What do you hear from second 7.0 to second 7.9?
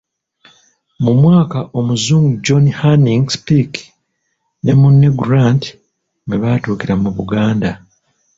mu Buganda.